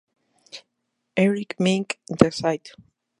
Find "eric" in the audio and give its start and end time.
1.15-1.59